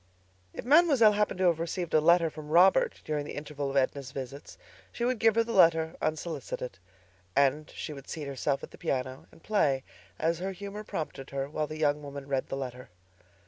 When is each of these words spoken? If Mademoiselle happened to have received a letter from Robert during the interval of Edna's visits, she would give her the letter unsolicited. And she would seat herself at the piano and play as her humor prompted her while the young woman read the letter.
If 0.51 0.65
Mademoiselle 0.65 1.11
happened 1.11 1.37
to 1.37 1.43
have 1.43 1.59
received 1.59 1.93
a 1.93 2.01
letter 2.01 2.31
from 2.31 2.49
Robert 2.49 3.03
during 3.05 3.23
the 3.23 3.35
interval 3.35 3.69
of 3.69 3.77
Edna's 3.77 4.11
visits, 4.11 4.57
she 4.91 5.05
would 5.05 5.19
give 5.19 5.35
her 5.35 5.43
the 5.43 5.53
letter 5.53 5.95
unsolicited. 6.01 6.79
And 7.35 7.69
she 7.75 7.93
would 7.93 8.09
seat 8.09 8.25
herself 8.25 8.63
at 8.63 8.71
the 8.71 8.79
piano 8.79 9.27
and 9.31 9.43
play 9.43 9.83
as 10.17 10.39
her 10.39 10.53
humor 10.53 10.83
prompted 10.83 11.29
her 11.29 11.47
while 11.47 11.67
the 11.67 11.77
young 11.77 12.01
woman 12.01 12.27
read 12.27 12.47
the 12.47 12.57
letter. 12.57 12.89